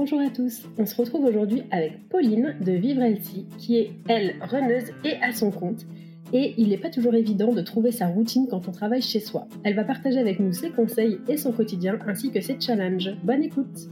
Bonjour 0.00 0.20
à 0.20 0.30
tous, 0.30 0.62
on 0.78 0.86
se 0.86 0.94
retrouve 0.94 1.24
aujourd'hui 1.24 1.64
avec 1.72 2.08
Pauline 2.08 2.56
de 2.60 2.70
Vivre 2.70 3.02
Healthy, 3.02 3.48
qui 3.58 3.78
est, 3.78 3.90
elle, 4.08 4.36
runneuse 4.42 4.92
et 5.04 5.14
à 5.14 5.32
son 5.32 5.50
compte. 5.50 5.86
Et 6.32 6.54
il 6.56 6.68
n'est 6.68 6.78
pas 6.78 6.88
toujours 6.88 7.16
évident 7.16 7.52
de 7.52 7.60
trouver 7.62 7.90
sa 7.90 8.06
routine 8.06 8.46
quand 8.48 8.68
on 8.68 8.70
travaille 8.70 9.02
chez 9.02 9.18
soi. 9.18 9.48
Elle 9.64 9.74
va 9.74 9.82
partager 9.82 10.20
avec 10.20 10.38
nous 10.38 10.52
ses 10.52 10.70
conseils 10.70 11.18
et 11.26 11.36
son 11.36 11.50
quotidien, 11.50 11.98
ainsi 12.06 12.30
que 12.30 12.40
ses 12.40 12.60
challenges. 12.60 13.10
Bonne 13.24 13.42
écoute 13.42 13.88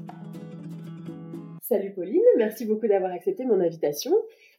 Salut 1.62 1.92
Pauline, 1.92 2.22
merci 2.36 2.66
beaucoup 2.66 2.86
d'avoir 2.86 3.10
accepté 3.10 3.44
mon 3.44 3.58
invitation. 3.58 4.12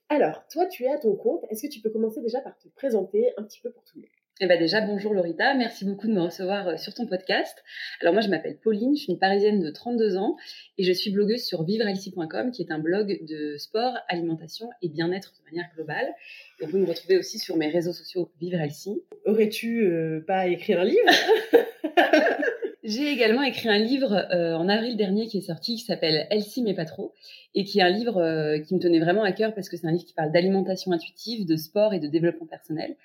Alors, 0.09 0.45
toi, 0.52 0.66
tu 0.66 0.84
es 0.84 0.90
à 0.90 0.98
ton 0.98 1.16
compte. 1.16 1.45
Est-ce 1.50 1.66
que 1.66 1.72
tu 1.72 1.80
peux 1.80 1.92
commencer 1.92 2.20
déjà 2.20 2.42
par 2.42 2.58
te 2.58 2.68
présenter 2.75 3.31
un 3.38 3.44
petit 3.44 3.62
peu 3.62 3.72
pour 3.72 3.86
tout 3.86 3.95
le 3.95 4.02
monde? 4.02 4.17
Eh 4.40 4.46
ben 4.46 4.60
déjà, 4.60 4.82
bonjour 4.82 5.16
Lorita, 5.16 5.56
merci 5.56 5.84
beaucoup 5.84 6.06
de 6.06 6.14
me 6.14 6.22
recevoir 6.22 6.68
euh, 6.68 6.78
sur 6.78 6.94
ton 6.94 7.08
podcast. 7.08 7.64
Alors 8.02 8.14
moi, 8.14 8.22
je 8.22 8.30
m'appelle 8.30 8.56
Pauline, 8.56 8.96
je 8.96 9.02
suis 9.02 9.12
une 9.12 9.18
Parisienne 9.18 9.60
de 9.60 9.72
32 9.72 10.16
ans 10.16 10.36
et 10.78 10.84
je 10.84 10.92
suis 10.92 11.10
blogueuse 11.10 11.44
sur 11.44 11.64
vivrehealthy.com 11.64 12.52
qui 12.52 12.62
est 12.62 12.72
un 12.72 12.78
blog 12.78 13.26
de 13.28 13.58
sport, 13.58 13.98
alimentation 14.08 14.70
et 14.84 14.90
bien-être 14.90 15.34
de 15.40 15.50
manière 15.50 15.68
globale. 15.74 16.14
Et 16.59 16.66
vous 16.66 16.70
pouvez 16.70 16.84
me 16.84 16.88
retrouver 16.88 17.18
aussi 17.18 17.40
sur 17.40 17.58
mes 17.58 17.70
réseaux 17.70 17.94
sociaux 17.94 18.30
Vivre 18.40 18.59
Healthy. 18.62 19.02
Aurais-tu 19.26 19.88
euh, 19.88 20.24
pas 20.28 20.46
écrit 20.46 20.76
un 20.76 20.84
livre? 20.84 21.09
J'ai 22.84 23.12
également 23.12 23.42
écrit 23.42 23.70
un 23.70 23.80
livre 23.80 24.14
euh, 24.14 24.53
en 24.56 24.70
avril 24.70 24.97
dernier 24.97 25.26
qui 25.26 25.40
est 25.40 25.47
sorti 25.47 25.78
qui 25.78 25.84
s'appelle 25.84 26.28
Healthy 26.30 26.62
mais 26.62 26.76
pas 26.76 26.86
trop 26.86 27.16
et 27.56 27.64
qui 27.64 27.80
est 27.80 27.84
un 27.84 27.90
livre 27.90 28.18
euh, 28.18 28.59
qui 28.59 28.76
me 28.76 28.80
tenait 28.80 29.00
vraiment 29.00 29.24
à 29.24 29.31
cœur 29.31 29.56
parce 29.56 29.68
que 29.68 29.78
c'est 29.78 29.88
un 29.88 29.92
livre 29.92 30.06
qui 30.06 30.14
parle 30.14 30.31
d'alimentation 30.31 30.92
intuitive, 30.92 31.47
de 31.47 31.56
sport 31.56 31.96
et 31.96 32.00
de 32.00 32.08
développement 32.08 32.46
personnel. 32.46 32.96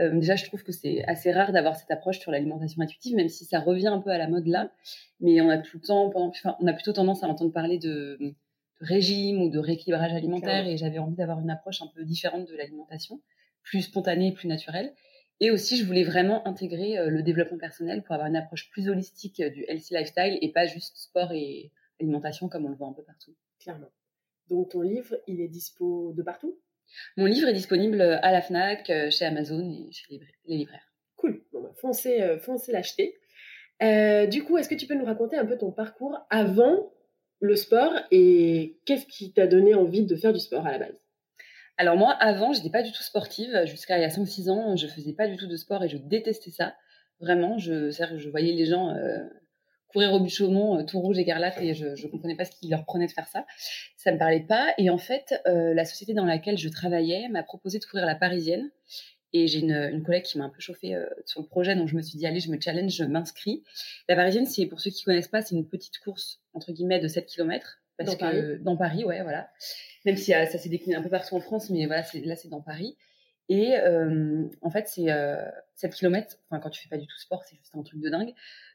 Euh, 0.00 0.18
déjà, 0.18 0.36
je 0.36 0.44
trouve 0.44 0.62
que 0.62 0.72
c'est 0.72 1.04
assez 1.04 1.30
rare 1.30 1.52
d'avoir 1.52 1.76
cette 1.76 1.90
approche 1.90 2.18
sur 2.18 2.32
l'alimentation 2.32 2.82
intuitive, 2.82 3.14
même 3.14 3.28
si 3.28 3.44
ça 3.44 3.60
revient 3.60 3.88
un 3.88 4.00
peu 4.00 4.10
à 4.10 4.18
la 4.18 4.28
mode 4.28 4.46
là. 4.46 4.72
Mais 5.20 5.40
on 5.40 5.48
a 5.48 5.58
tout 5.58 5.78
le 5.78 5.86
temps, 5.86 6.12
enfin, 6.14 6.56
on 6.60 6.66
a 6.66 6.72
plutôt 6.72 6.92
tendance 6.92 7.22
à 7.22 7.28
entendre 7.28 7.52
parler 7.52 7.78
de, 7.78 8.16
de 8.20 8.34
régime 8.80 9.40
ou 9.42 9.50
de 9.50 9.58
rééquilibrage 9.58 10.12
alimentaire, 10.12 10.66
et 10.66 10.76
j'avais 10.76 10.98
envie 10.98 11.16
d'avoir 11.16 11.38
une 11.40 11.50
approche 11.50 11.80
un 11.82 11.88
peu 11.94 12.04
différente 12.04 12.48
de 12.48 12.56
l'alimentation, 12.56 13.20
plus 13.62 13.82
spontanée, 13.82 14.32
plus 14.32 14.48
naturelle. 14.48 14.92
Et 15.40 15.50
aussi, 15.50 15.76
je 15.76 15.84
voulais 15.84 16.04
vraiment 16.04 16.46
intégrer 16.46 16.98
euh, 16.98 17.10
le 17.10 17.22
développement 17.22 17.58
personnel 17.58 18.02
pour 18.02 18.14
avoir 18.14 18.28
une 18.28 18.36
approche 18.36 18.70
plus 18.70 18.88
holistique 18.88 19.40
euh, 19.40 19.50
du 19.50 19.64
healthy 19.68 19.94
lifestyle 19.94 20.38
et 20.40 20.52
pas 20.52 20.66
juste 20.66 20.96
sport 20.96 21.32
et 21.32 21.72
alimentation 22.00 22.48
comme 22.48 22.66
on 22.66 22.68
le 22.68 22.76
voit 22.76 22.86
un 22.88 22.92
peu 22.92 23.02
partout. 23.02 23.34
Clairement. 23.60 23.90
Donc 24.48 24.70
ton 24.70 24.82
livre, 24.82 25.16
il 25.26 25.40
est 25.40 25.48
dispo 25.48 26.12
de 26.12 26.22
partout? 26.22 26.56
Mon 27.16 27.26
livre 27.26 27.48
est 27.48 27.52
disponible 27.52 28.00
à 28.00 28.32
la 28.32 28.40
FNAC, 28.42 28.90
euh, 28.90 29.10
chez 29.10 29.24
Amazon 29.24 29.60
et 29.70 29.92
chez 29.92 30.04
les 30.10 30.16
libra- 30.18 30.32
les 30.46 30.56
libraires. 30.56 30.92
Cool, 31.16 31.42
bon, 31.52 31.62
bah, 31.62 31.72
foncez, 31.80 32.20
euh, 32.22 32.38
foncez 32.38 32.72
l'acheter. 32.72 33.14
Euh, 33.82 34.26
du 34.26 34.44
coup, 34.44 34.56
est-ce 34.58 34.68
que 34.68 34.74
tu 34.74 34.86
peux 34.86 34.94
nous 34.94 35.04
raconter 35.04 35.36
un 35.36 35.46
peu 35.46 35.58
ton 35.58 35.72
parcours 35.72 36.18
avant 36.30 36.92
le 37.40 37.56
sport 37.56 37.92
et 38.10 38.78
qu'est-ce 38.86 39.06
qui 39.06 39.32
t'a 39.32 39.46
donné 39.46 39.74
envie 39.74 40.04
de 40.06 40.16
faire 40.16 40.32
du 40.32 40.38
sport 40.40 40.66
à 40.66 40.72
la 40.72 40.78
base? 40.78 40.94
Alors 41.76 41.96
moi, 41.96 42.12
avant, 42.12 42.52
j'étais 42.52 42.70
pas 42.70 42.82
du 42.82 42.92
tout 42.92 43.02
sportive. 43.02 43.64
Jusqu'à 43.66 43.98
il 43.98 44.02
y 44.02 44.04
a 44.04 44.10
5-6 44.10 44.48
ans, 44.48 44.76
je 44.76 44.86
faisais 44.86 45.12
pas 45.12 45.26
du 45.26 45.36
tout 45.36 45.48
de 45.48 45.56
sport 45.56 45.82
et 45.82 45.88
je 45.88 45.96
détestais 45.96 46.52
ça. 46.52 46.74
Vraiment, 47.20 47.58
je, 47.58 47.90
je 47.90 48.28
voyais 48.30 48.52
les 48.52 48.66
gens 48.66 48.90
euh, 48.90 49.18
courir 49.94 50.12
au 50.12 50.28
Chaumont, 50.28 50.78
euh, 50.78 50.82
tout 50.82 51.00
rouge 51.00 51.18
écarlate, 51.18 51.56
et 51.62 51.72
je, 51.72 51.94
je 51.94 52.06
comprenais 52.08 52.34
pas 52.34 52.44
ce 52.44 52.50
qui 52.50 52.68
leur 52.68 52.84
prenait 52.84 53.06
de 53.06 53.12
faire 53.12 53.28
ça. 53.28 53.46
Ça 53.96 54.12
me 54.12 54.18
parlait 54.18 54.44
pas. 54.46 54.74
Et 54.76 54.90
en 54.90 54.98
fait, 54.98 55.40
euh, 55.46 55.72
la 55.72 55.86
société 55.86 56.12
dans 56.12 56.26
laquelle 56.26 56.58
je 56.58 56.68
travaillais 56.68 57.28
m'a 57.28 57.42
proposé 57.42 57.78
de 57.78 57.84
courir 57.84 58.04
la 58.04 58.16
Parisienne. 58.16 58.70
Et 59.32 59.48
j'ai 59.48 59.60
une, 59.60 59.72
une 59.72 60.04
collègue 60.04 60.22
qui 60.22 60.38
m'a 60.38 60.44
un 60.44 60.48
peu 60.48 60.60
chauffée 60.60 60.94
euh, 60.94 61.06
sur 61.26 61.40
le 61.40 61.46
projet, 61.46 61.74
donc 61.74 61.88
je 61.88 61.96
me 61.96 62.02
suis 62.02 62.18
dit, 62.18 62.26
allez, 62.26 62.38
je 62.38 62.50
me 62.50 62.60
challenge, 62.60 62.92
je 62.92 63.04
m'inscris. 63.04 63.64
La 64.08 64.14
Parisienne, 64.14 64.46
c'est 64.46 64.66
pour 64.66 64.80
ceux 64.80 64.90
qui 64.90 65.02
connaissent 65.02 65.28
pas, 65.28 65.42
c'est 65.42 65.56
une 65.56 65.66
petite 65.66 65.98
course, 65.98 66.40
entre 66.52 66.70
guillemets, 66.70 67.00
de 67.00 67.08
7 67.08 67.26
km. 67.26 67.80
Parce 67.96 68.10
Dans 68.10 68.16
que, 68.16 68.20
Paris 68.20 68.42
Dans 68.60 68.76
Paris, 68.76 69.04
ouais, 69.04 69.22
voilà. 69.22 69.48
Même 70.04 70.16
si 70.16 70.34
euh, 70.34 70.46
ça 70.46 70.58
s'est 70.58 70.68
décliné 70.68 70.96
un 70.96 71.02
peu 71.02 71.08
partout 71.08 71.34
en 71.34 71.40
France, 71.40 71.70
mais 71.70 71.86
voilà, 71.86 72.04
là, 72.24 72.36
c'est 72.36 72.48
dans 72.48 72.60
Paris. 72.60 72.96
Et 73.48 73.76
euh, 73.76 74.48
en 74.62 74.70
fait, 74.70 74.88
c'est 74.88 75.10
euh, 75.10 75.44
7 75.74 75.94
km, 75.94 76.38
enfin, 76.48 76.60
quand 76.60 76.70
tu 76.70 76.82
fais 76.82 76.88
pas 76.88 76.96
du 76.96 77.06
tout 77.06 77.18
sport, 77.18 77.44
c'est 77.44 77.56
juste 77.56 77.74
un 77.74 77.82
truc 77.82 78.00
de 78.00 78.08
dingue. 78.08 78.32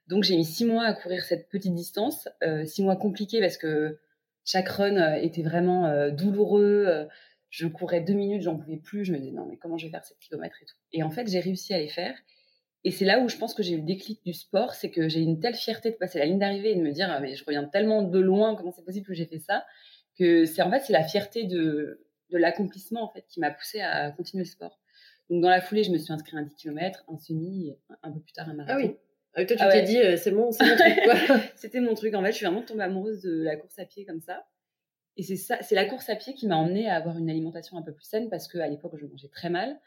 Donc, 0.08 0.24
j'ai 0.24 0.36
mis 0.36 0.46
6 0.46 0.66
mois 0.66 0.84
à 0.84 0.94
courir 0.94 1.24
cette 1.24 1.50
petite 1.50 1.74
distance. 1.74 2.28
6 2.66 2.84
mois 2.84 2.96
compliqués 2.96 3.40
parce 3.40 3.58
que 3.58 4.00
chaque 4.50 4.70
run 4.70 4.98
euh, 4.98 5.16
était 5.16 5.44
vraiment 5.44 5.86
euh, 5.86 6.10
douloureux. 6.10 6.86
euh, 6.88 7.06
je 7.50 7.68
courais 7.68 8.02
deux 8.02 8.14
minutes, 8.14 8.44
j'en 8.44 8.58
pouvais 8.58 8.78
plus. 8.78 9.06
Je 9.06 9.14
me 9.14 9.18
disais, 9.18 9.32
non, 9.32 9.46
mais 9.46 9.58
comment 9.58 9.78
je 9.78 9.86
vais 9.86 9.92
faire 9.92 10.04
7 10.04 10.18
km 10.20 10.56
et 10.62 10.66
tout. 10.66 10.76
Et 10.92 11.04
en 11.04 11.10
fait, 11.10 11.28
j'ai 11.28 11.40
réussi 11.40 11.74
à 11.74 11.80
les 11.80 11.88
faire. 11.88 12.16
Et 12.84 12.92
c'est 12.92 13.06
là 13.06 13.20
où 13.20 13.28
je 13.28 13.38
pense 13.38 13.54
que 13.54 13.62
j'ai 13.62 13.74
eu 13.74 13.78
le 13.78 13.84
déclic 13.84 14.24
du 14.26 14.34
sport, 14.34 14.74
c'est 14.74 14.90
que 14.90 15.10
j'ai 15.10 15.20
une 15.20 15.40
telle 15.40 15.56
fierté 15.56 15.92
de 15.92 15.96
passer 15.96 16.18
la 16.20 16.26
ligne 16.26 16.40
d'arrivée 16.40 16.72
et 16.72 16.76
de 16.76 16.82
me 16.82 16.92
dire, 16.92 17.08
ah, 17.12 17.20
mais 17.20 17.36
je 17.36 17.44
reviens 17.44 17.66
tellement 17.66 18.04
de 18.04 18.20
loin, 18.20 18.56
comment 18.56 18.72
c'est 18.72 18.86
possible 18.86 19.06
que 19.06 19.14
j'ai 19.14 19.26
fait 19.26 19.40
ça, 19.40 19.66
que 20.18 20.46
c'est 20.46 20.62
en 20.62 20.72
fait 20.72 20.80
c'est 20.80 20.94
la 20.94 21.04
fierté 21.04 21.44
de, 21.44 22.08
de 22.32 22.38
l'accomplissement 22.38 23.04
en 23.04 23.10
fait 23.10 23.26
qui 23.28 23.40
m'a 23.40 23.52
poussé 23.52 23.82
à 23.82 24.12
continuer 24.12 24.44
le 24.44 24.50
sport. 24.50 24.80
Donc 25.30 25.42
dans 25.42 25.50
la 25.50 25.62
foulée, 25.62 25.84
je 25.84 25.92
me 25.92 25.98
suis 25.98 26.12
inscrite 26.12 26.36
à 26.36 26.40
un 26.40 26.44
10 26.44 26.56
km, 26.56 27.04
un 27.08 27.18
semi, 27.18 27.76
un, 28.02 28.12
peu 28.12 28.20
plus 28.20 28.34
tard 28.34 28.50
un 28.50 28.54
marathon. 28.54 28.80
Ah 28.80 28.84
oui. 28.84 28.96
Euh, 29.38 29.46
toi, 29.46 29.58
tu 29.58 29.64
Ah 29.64 29.70
t'es 29.70 29.78
ouais. 29.78 29.84
dit, 29.84 29.98
euh, 29.98 30.18
c'est 30.18 30.32
bon, 30.32 30.52
c'est 30.52 30.66
mon 30.66 30.76
truc. 30.76 31.42
C'était 31.56 31.80
mon 31.82 31.94
truc. 31.94 32.16
En 32.16 32.24
fait, 32.24 32.32
je 32.32 32.38
suis 32.38 32.46
vraiment 32.46 32.64
tombée 32.64 32.84
amoureuse 32.84 33.22
de 33.22 33.44
la 33.44 33.56
course 33.56 33.78
à 33.78 33.86
pied 33.86 34.06
comme 34.06 34.22
ça. 34.22 34.48
Et 35.18 35.24
c'est 35.24 35.36
ça, 35.36 35.62
c'est 35.62 35.76
la 35.76 35.86
course 35.86 36.10
à 36.10 36.16
pied 36.16 36.34
qui 36.34 36.48
m'a 36.48 36.56
emmenée 36.56 36.90
à 36.90 36.96
avoir 36.96 37.18
une 37.18 37.30
alimentation 37.30 37.78
un 37.78 37.84
peu 37.84 37.94
plus 37.94 38.06
saine 38.06 38.30
parce 38.30 38.48
qu'à 38.48 38.68
l'époque, 38.68 38.94
je 38.98 39.06
mangeais 39.06 39.28
très 39.28 39.50
mal. 39.50 39.80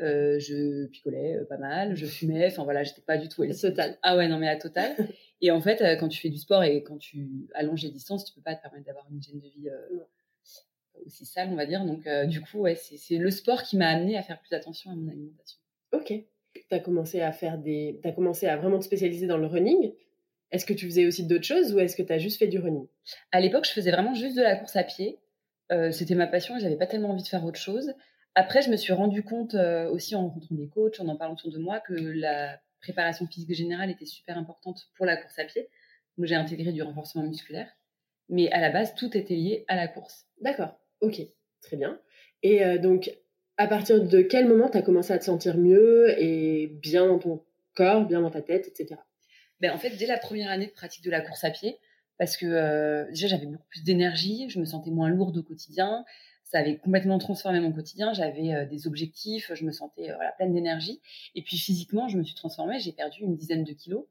Euh, 0.00 0.38
je 0.38 0.86
picolais 0.86 1.36
euh, 1.36 1.44
pas 1.44 1.58
mal, 1.58 1.96
je 1.96 2.06
fumais. 2.06 2.46
Enfin 2.46 2.64
voilà, 2.64 2.82
j'étais 2.82 3.02
pas 3.02 3.18
du 3.18 3.28
tout 3.28 3.44
healthy. 3.44 3.60
Total. 3.60 3.98
Ah 4.02 4.16
ouais, 4.16 4.28
non 4.28 4.38
mais 4.38 4.46
la 4.46 4.56
totale. 4.56 4.96
et 5.42 5.50
en 5.50 5.60
fait, 5.60 5.82
quand 5.98 6.08
tu 6.08 6.18
fais 6.20 6.30
du 6.30 6.38
sport 6.38 6.62
et 6.62 6.82
quand 6.82 6.96
tu 6.98 7.48
allonges 7.54 7.82
les 7.82 7.90
distances, 7.90 8.24
tu 8.24 8.32
peux 8.32 8.40
pas 8.40 8.54
te 8.54 8.62
permettre 8.62 8.86
d'avoir 8.86 9.06
une 9.10 9.18
hygiène 9.18 9.40
de 9.40 9.48
vie 9.48 9.68
aussi 11.06 11.24
sale, 11.26 11.48
on 11.50 11.56
va 11.56 11.66
dire. 11.66 11.84
Donc 11.84 12.06
euh, 12.06 12.26
du 12.26 12.40
coup, 12.40 12.58
ouais, 12.60 12.74
c'est 12.74 13.16
le 13.16 13.30
sport 13.30 13.62
qui 13.62 13.76
m'a 13.76 13.88
amenée 13.88 14.16
à 14.16 14.22
faire 14.22 14.40
plus 14.40 14.54
attention 14.54 14.90
à 14.90 14.94
mon 14.94 15.08
alimentation. 15.08 15.58
Ok. 15.92 16.12
Tu 16.54 16.62
as 16.74 16.80
commencé 16.80 17.20
à 17.20 17.32
faire 17.32 17.58
des. 17.58 18.00
T'as 18.02 18.12
commencé 18.12 18.46
à 18.46 18.56
vraiment 18.56 18.78
te 18.78 18.84
spécialiser 18.84 19.26
dans 19.26 19.38
le 19.38 19.46
running. 19.46 19.92
Est-ce 20.50 20.64
que 20.64 20.72
tu 20.72 20.86
faisais 20.86 21.06
aussi 21.06 21.26
d'autres 21.26 21.44
choses 21.44 21.74
ou 21.74 21.78
est-ce 21.78 21.94
que 21.94 22.02
tu 22.02 22.12
as 22.12 22.18
juste 22.18 22.38
fait 22.38 22.46
du 22.46 22.58
running? 22.58 22.86
À 23.32 23.40
l'époque, 23.40 23.66
je 23.66 23.72
faisais 23.72 23.90
vraiment 23.90 24.14
juste 24.14 24.36
de 24.36 24.42
la 24.42 24.56
course 24.56 24.76
à 24.76 24.82
pied. 24.82 25.18
Euh, 25.70 25.92
C'était 25.92 26.14
ma 26.14 26.26
passion 26.26 26.56
et 26.56 26.60
j'avais 26.60 26.76
pas 26.76 26.86
tellement 26.86 27.10
envie 27.10 27.22
de 27.22 27.28
faire 27.28 27.44
autre 27.44 27.60
chose. 27.60 27.92
Après, 28.34 28.62
je 28.62 28.70
me 28.70 28.76
suis 28.76 28.92
rendu 28.92 29.22
compte 29.22 29.54
euh, 29.54 29.90
aussi 29.90 30.14
en 30.14 30.22
rencontrant 30.22 30.54
des 30.54 30.68
coachs, 30.68 31.00
en 31.00 31.08
en 31.08 31.16
parlant 31.16 31.34
autour 31.34 31.52
de 31.52 31.58
moi, 31.58 31.80
que 31.80 31.92
la 31.92 32.60
préparation 32.80 33.26
physique 33.26 33.52
générale 33.54 33.90
était 33.90 34.06
super 34.06 34.38
importante 34.38 34.88
pour 34.96 35.04
la 35.04 35.16
course 35.16 35.38
à 35.38 35.44
pied. 35.44 35.68
Donc 36.16 36.26
j'ai 36.26 36.34
intégré 36.34 36.72
du 36.72 36.82
renforcement 36.82 37.24
musculaire. 37.24 37.68
Mais 38.28 38.50
à 38.52 38.60
la 38.60 38.70
base, 38.70 38.94
tout 38.94 39.16
était 39.16 39.34
lié 39.34 39.64
à 39.68 39.76
la 39.76 39.88
course. 39.88 40.26
D'accord, 40.40 40.78
ok, 41.00 41.20
très 41.60 41.76
bien. 41.76 42.00
Et 42.42 42.64
euh, 42.64 42.78
donc, 42.78 43.10
à 43.56 43.66
partir 43.66 44.02
de 44.02 44.22
quel 44.22 44.46
moment 44.46 44.68
tu 44.68 44.78
as 44.78 44.82
commencé 44.82 45.12
à 45.12 45.18
te 45.18 45.24
sentir 45.24 45.56
mieux 45.58 46.14
et 46.20 46.68
bien 46.82 47.06
dans 47.06 47.18
ton 47.18 47.42
corps, 47.74 48.06
bien 48.06 48.20
dans 48.20 48.30
ta 48.30 48.42
tête, 48.42 48.68
etc. 48.68 49.00
ben, 49.60 49.72
En 49.72 49.78
fait, 49.78 49.90
dès 49.96 50.06
la 50.06 50.18
première 50.18 50.50
année 50.50 50.66
de 50.66 50.72
pratique 50.72 51.04
de 51.04 51.10
la 51.10 51.20
course 51.20 51.44
à 51.44 51.50
pied, 51.50 51.78
parce 52.18 52.36
que 52.36 52.46
euh, 52.46 53.06
déjà 53.10 53.28
j'avais 53.28 53.46
beaucoup 53.46 53.66
plus 53.68 53.84
d'énergie, 53.84 54.48
je 54.48 54.58
me 54.58 54.64
sentais 54.64 54.90
moins 54.90 55.08
lourde 55.08 55.36
au 55.36 55.42
quotidien, 55.42 56.04
ça 56.44 56.58
avait 56.58 56.78
complètement 56.78 57.18
transformé 57.18 57.60
mon 57.60 57.72
quotidien, 57.72 58.12
j'avais 58.12 58.54
euh, 58.54 58.64
des 58.64 58.86
objectifs, 58.86 59.52
je 59.54 59.64
me 59.64 59.72
sentais 59.72 60.10
pleine 60.36 60.52
d'énergie. 60.52 61.00
Et 61.34 61.42
puis 61.42 61.58
physiquement, 61.58 62.08
je 62.08 62.18
me 62.18 62.24
suis 62.24 62.34
transformée, 62.34 62.78
j'ai 62.78 62.92
perdu 62.92 63.22
une 63.22 63.36
dizaine 63.36 63.64
de 63.64 63.72
kilos 63.72 64.04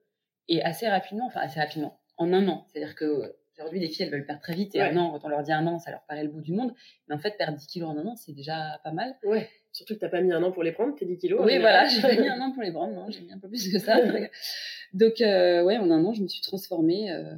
et 0.48 0.62
assez 0.62 0.88
rapidement, 0.88 1.26
enfin 1.26 1.42
assez 1.42 1.60
rapidement, 1.60 2.00
en 2.18 2.32
un 2.34 2.48
an. 2.48 2.66
C'est-à-dire 2.68 2.96
que 2.96 3.36
Aujourd'hui, 3.58 3.80
les 3.80 3.88
filles, 3.88 4.06
elles 4.06 4.12
veulent 4.12 4.26
perdre 4.26 4.42
très 4.42 4.54
vite. 4.54 4.76
Et 4.76 4.82
un 4.82 4.96
an, 4.98 5.12
quand 5.12 5.26
on 5.26 5.30
leur 5.30 5.42
dit 5.42 5.52
un 5.52 5.66
an, 5.66 5.80
ça 5.80 5.90
leur 5.90 6.04
paraît 6.08 6.24
le 6.24 6.30
bout 6.30 6.42
du 6.42 6.54
monde. 6.54 6.74
Mais 7.08 7.16
en 7.16 7.18
fait, 7.18 7.36
perdre 7.38 7.58
10 7.58 7.66
kilos 7.66 7.90
en 7.90 7.98
un 7.98 8.06
an, 8.06 8.16
c'est 8.16 8.34
déjà 8.34 8.80
pas 8.84 8.92
mal. 8.92 9.16
Ouais. 9.24 9.50
Surtout 9.72 9.96
que 9.96 10.00
t'as 10.00 10.10
pas 10.10 10.22
mis 10.22 10.32
un 10.32 10.44
an 10.44 10.52
pour 10.52 10.64
les 10.64 10.72
prendre, 10.72 10.96
tes 10.96 11.06
10 11.06 11.18
kilos. 11.18 11.42
Oui, 11.44 11.58
voilà, 11.58 11.88
j'ai 11.88 12.02
pas 12.02 12.16
mis 12.22 12.28
un 12.28 12.40
an 12.40 12.52
pour 12.52 12.62
les 12.62 12.72
prendre. 12.72 12.94
Non, 12.94 13.10
j'ai 13.10 13.22
mis 13.22 13.32
un 13.32 13.40
peu 13.40 13.48
plus 13.48 13.72
que 13.72 13.80
ça. 13.80 14.00
Donc, 14.94 15.22
euh, 15.22 15.64
ouais, 15.64 15.78
en 15.78 15.90
un 15.90 16.06
an, 16.06 16.14
je 16.14 16.22
me 16.22 16.28
suis 16.28 16.42
transformée. 16.42 17.12
Euh, 17.12 17.34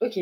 Ok. 0.00 0.16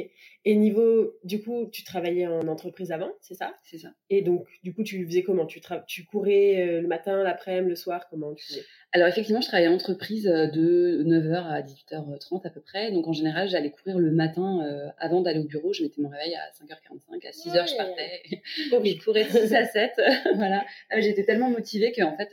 Et 0.47 0.55
niveau, 0.55 1.19
du 1.23 1.43
coup, 1.43 1.69
tu 1.71 1.85
travaillais 1.85 2.27
en 2.27 2.49
entreprise 2.49 2.93
avant, 2.93 3.11
c'est 3.21 3.35
ça? 3.35 3.55
C'est 3.63 3.77
ça. 3.77 3.89
Et 4.09 4.23
donc, 4.23 4.47
du 4.63 4.73
coup, 4.73 4.83
tu 4.83 5.05
faisais 5.05 5.23
comment? 5.23 5.45
Tu, 5.45 5.61
tu 5.87 6.05
courais 6.05 6.67
euh, 6.67 6.81
le 6.81 6.89
matin, 6.89 7.23
l'après-midi, 7.23 7.69
le 7.69 7.77
soir? 7.77 8.09
Comment 8.09 8.33
tu 8.33 8.47
faisais? 8.47 8.65
Alors, 8.93 9.07
effectivement, 9.07 9.43
je 9.43 9.49
travaillais 9.49 9.69
en 9.69 9.75
entreprise 9.75 10.29
euh, 10.29 10.47
de 10.47 11.03
9h 11.05 11.35
à 11.35 11.61
18h30 11.61 12.47
à 12.47 12.51
peu 12.51 12.61
près. 12.61 12.91
Donc, 12.91 13.07
en 13.07 13.13
général, 13.13 13.49
j'allais 13.49 13.71
courir 13.71 13.99
le 13.99 14.11
matin 14.13 14.65
euh, 14.65 14.89
avant 14.97 15.21
d'aller 15.21 15.41
au 15.41 15.45
bureau. 15.45 15.75
Je 15.75 15.83
mettais 15.83 16.01
mon 16.01 16.09
réveil 16.09 16.35
à 16.35 16.49
5h45. 16.53 17.27
À 17.27 17.31
6h, 17.31 17.71
je 17.71 17.77
partais. 17.77 18.23
je 18.71 19.05
courais 19.05 19.25
de 19.25 19.31
6 19.31 19.55
à 19.55 19.67
7. 19.67 19.91
voilà. 20.37 20.65
J'étais 20.99 21.25
tellement 21.25 21.51
motivée 21.51 21.93
qu'en 21.93 22.17
fait, 22.17 22.31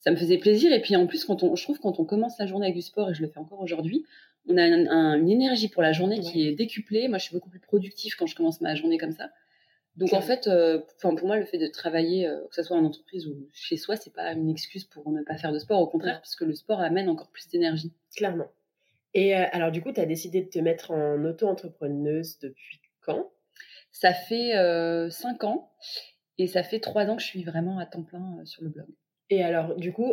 ça 0.00 0.10
me 0.10 0.16
faisait 0.16 0.38
plaisir. 0.38 0.72
Et 0.72 0.80
puis, 0.80 0.96
en 0.96 1.06
plus, 1.06 1.24
quand 1.24 1.44
on, 1.44 1.54
je 1.54 1.62
trouve 1.62 1.78
quand 1.78 2.00
on 2.00 2.04
commence 2.04 2.36
la 2.40 2.46
journée 2.46 2.66
avec 2.66 2.76
du 2.76 2.82
sport, 2.82 3.10
et 3.10 3.14
je 3.14 3.22
le 3.22 3.28
fais 3.28 3.38
encore 3.38 3.60
aujourd'hui, 3.60 4.04
on 4.46 4.56
a 4.56 4.66
une 4.66 5.28
énergie 5.28 5.68
pour 5.68 5.82
la 5.82 5.92
journée 5.92 6.20
qui 6.20 6.46
est 6.46 6.52
décuplée. 6.52 7.08
Moi, 7.08 7.18
je 7.18 7.24
suis 7.24 7.34
beaucoup 7.34 7.50
plus 7.50 7.60
productive 7.60 8.14
quand 8.18 8.26
je 8.26 8.34
commence 8.34 8.60
ma 8.60 8.74
journée 8.74 8.98
comme 8.98 9.12
ça. 9.12 9.30
Donc 9.98 10.12
en 10.12 10.20
fait, 10.20 10.46
euh, 10.46 10.80
pour 11.00 11.12
moi, 11.26 11.36
le 11.36 11.44
fait 11.44 11.58
de 11.58 11.66
travailler, 11.66 12.28
euh, 12.28 12.46
que 12.48 12.54
ce 12.54 12.62
soit 12.62 12.76
en 12.76 12.84
entreprise 12.84 13.26
ou 13.26 13.48
chez 13.52 13.76
soi, 13.76 13.96
c'est 13.96 14.12
pas 14.12 14.32
une 14.32 14.48
excuse 14.48 14.84
pour 14.84 15.10
ne 15.10 15.22
pas 15.22 15.36
faire 15.36 15.52
de 15.52 15.58
sport. 15.58 15.80
Au 15.80 15.88
contraire, 15.88 16.20
parce 16.20 16.36
que 16.36 16.44
le 16.44 16.54
sport 16.54 16.80
amène 16.80 17.08
encore 17.08 17.30
plus 17.30 17.48
d'énergie. 17.48 17.92
Clairement. 18.14 18.48
Et 19.12 19.36
euh, 19.36 19.44
alors 19.50 19.72
du 19.72 19.82
coup, 19.82 19.92
tu 19.92 20.00
as 20.00 20.06
décidé 20.06 20.40
de 20.40 20.48
te 20.48 20.60
mettre 20.60 20.92
en 20.92 21.24
auto-entrepreneuse 21.24 22.38
depuis 22.38 22.80
quand? 23.00 23.32
Ça 23.90 24.12
fait 24.12 24.52
cinq 25.10 25.42
ans 25.42 25.72
et 26.36 26.46
ça 26.46 26.62
fait 26.62 26.78
trois 26.78 27.06
ans 27.06 27.16
que 27.16 27.22
je 27.22 27.26
suis 27.26 27.42
vraiment 27.42 27.78
à 27.78 27.86
temps 27.86 28.04
plein 28.04 28.44
sur 28.44 28.62
le 28.62 28.68
blog. 28.68 28.86
Et 29.30 29.42
alors 29.42 29.74
du 29.74 29.92
coup, 29.92 30.12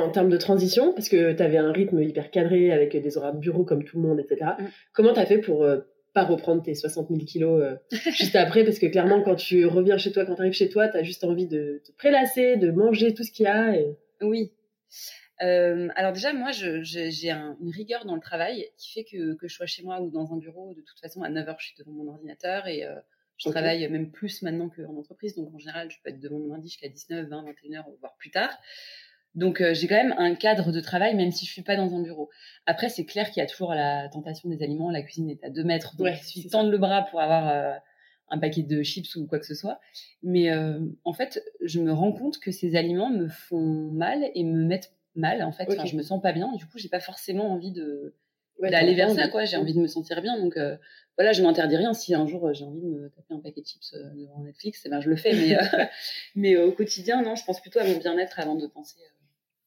en 0.00 0.10
termes 0.10 0.28
de 0.28 0.36
transition, 0.36 0.92
parce 0.92 1.08
que 1.08 1.32
tu 1.32 1.42
avais 1.42 1.58
un 1.58 1.72
rythme 1.72 2.02
hyper 2.02 2.30
cadré 2.30 2.72
avec 2.72 2.96
des 2.96 3.18
horaires 3.18 3.34
de 3.34 3.38
bureau 3.38 3.64
comme 3.64 3.84
tout 3.84 4.00
le 4.00 4.08
monde, 4.08 4.20
etc. 4.20 4.52
Mm. 4.58 4.64
Comment 4.92 5.12
tu 5.12 5.20
as 5.20 5.26
fait 5.26 5.38
pour 5.38 5.64
euh, 5.64 5.78
pas 6.14 6.24
reprendre 6.24 6.62
tes 6.62 6.74
60 6.74 7.08
000 7.08 7.20
kilos 7.24 7.62
euh, 7.62 7.76
juste 8.12 8.36
après? 8.36 8.64
Parce 8.64 8.78
que 8.78 8.86
clairement, 8.86 9.22
quand 9.22 9.36
tu 9.36 9.66
reviens 9.66 9.98
chez 9.98 10.12
toi, 10.12 10.24
quand 10.24 10.34
tu 10.34 10.40
arrives 10.40 10.52
chez 10.52 10.68
toi, 10.68 10.88
tu 10.88 10.96
as 10.96 11.02
juste 11.02 11.24
envie 11.24 11.46
de 11.46 11.82
te 11.84 11.92
prélasser, 11.92 12.56
de 12.56 12.70
manger 12.70 13.14
tout 13.14 13.24
ce 13.24 13.32
qu'il 13.32 13.44
y 13.44 13.48
a. 13.48 13.74
Oui. 14.20 14.52
Euh, 15.42 15.88
alors 15.96 16.12
déjà, 16.12 16.32
moi, 16.32 16.50
j'ai 16.52 17.30
une 17.30 17.70
rigueur 17.70 18.06
dans 18.06 18.14
le 18.14 18.20
travail 18.20 18.66
qui 18.78 18.92
fait 18.92 19.04
que, 19.04 19.34
que 19.34 19.48
je 19.48 19.54
sois 19.54 19.66
chez 19.66 19.82
moi 19.82 20.00
ou 20.00 20.10
dans 20.10 20.32
un 20.32 20.38
bureau, 20.38 20.72
de 20.74 20.80
toute 20.80 20.98
façon, 21.00 21.22
à 21.22 21.30
9h, 21.30 21.56
je 21.58 21.66
suis 21.66 21.74
devant 21.78 21.92
mon 21.92 22.08
ordinateur 22.08 22.66
et 22.66 22.84
je 23.36 23.50
travaille 23.50 23.86
même 23.88 24.10
plus 24.10 24.42
maintenant 24.42 24.70
qu'en 24.70 24.96
entreprise. 24.96 25.34
Donc, 25.36 25.54
en 25.54 25.58
général, 25.58 25.90
je 25.90 25.98
peux 26.02 26.10
être 26.10 26.20
devant 26.20 26.38
mon 26.38 26.54
ordi 26.54 26.68
jusqu'à 26.68 26.88
19, 26.88 27.28
20, 27.28 27.44
21h, 27.44 27.84
voire 28.00 28.16
plus 28.16 28.30
tard. 28.30 28.56
Donc 29.36 29.60
euh, 29.60 29.74
j'ai 29.74 29.86
quand 29.86 29.96
même 29.96 30.14
un 30.16 30.34
cadre 30.34 30.72
de 30.72 30.80
travail, 30.80 31.14
même 31.14 31.30
si 31.30 31.44
je 31.44 31.52
suis 31.52 31.62
pas 31.62 31.76
dans 31.76 31.94
un 31.94 32.00
bureau. 32.00 32.30
Après, 32.64 32.88
c'est 32.88 33.04
clair 33.04 33.30
qu'il 33.30 33.42
y 33.42 33.44
a 33.44 33.46
toujours 33.46 33.74
la 33.74 34.08
tentation 34.08 34.48
des 34.48 34.62
aliments. 34.62 34.90
La 34.90 35.02
cuisine 35.02 35.30
est 35.30 35.44
à 35.44 35.50
deux 35.50 35.62
mètres, 35.62 35.94
donc 35.96 36.06
ouais, 36.06 36.18
il 36.34 36.48
tendre 36.48 36.70
le 36.70 36.78
bras 36.78 37.02
pour 37.02 37.20
avoir 37.20 37.48
euh, 37.50 37.74
un 38.30 38.38
paquet 38.38 38.62
de 38.62 38.82
chips 38.82 39.14
ou 39.16 39.26
quoi 39.26 39.38
que 39.38 39.44
ce 39.44 39.54
soit. 39.54 39.78
Mais 40.22 40.50
euh, 40.50 40.80
en 41.04 41.12
fait, 41.12 41.44
je 41.60 41.80
me 41.80 41.92
rends 41.92 42.12
compte 42.12 42.38
que 42.38 42.50
ces 42.50 42.76
aliments 42.76 43.10
me 43.10 43.28
font 43.28 43.90
mal 43.92 44.30
et 44.34 44.42
me 44.42 44.64
mettent 44.64 44.94
mal. 45.14 45.42
En 45.42 45.52
fait, 45.52 45.68
je 45.84 45.96
me 45.96 46.02
sens 46.02 46.20
pas 46.22 46.32
bien. 46.32 46.50
du 46.56 46.64
coup, 46.64 46.78
j'ai 46.78 46.88
pas 46.88 47.00
forcément 47.00 47.52
envie 47.52 47.72
de 47.72 48.14
d'aller 48.58 48.94
vers 48.94 49.10
ça. 49.10 49.28
Quoi, 49.28 49.44
j'ai 49.44 49.58
envie 49.58 49.74
de 49.74 49.80
me 49.80 49.86
sentir 49.86 50.22
bien. 50.22 50.38
Donc 50.38 50.58
voilà, 51.18 51.32
je 51.32 51.42
m'interdis 51.42 51.76
rien. 51.76 51.92
Si 51.92 52.14
un 52.14 52.26
jour 52.26 52.54
j'ai 52.54 52.64
envie 52.64 52.80
de 52.80 52.86
me 52.86 53.10
taper 53.10 53.34
un 53.34 53.40
paquet 53.40 53.60
de 53.60 53.66
chips 53.66 53.94
devant 54.14 54.40
Netflix, 54.44 54.80
eh 54.86 54.88
ben 54.88 55.02
je 55.02 55.10
le 55.10 55.16
fais. 55.16 55.34
Mais 55.34 55.58
mais 56.36 56.56
au 56.56 56.72
quotidien, 56.72 57.20
non, 57.20 57.34
je 57.34 57.44
pense 57.44 57.60
plutôt 57.60 57.80
à 57.80 57.84
mon 57.84 57.98
bien-être 57.98 58.40
avant 58.40 58.54
de 58.54 58.66
penser 58.66 58.96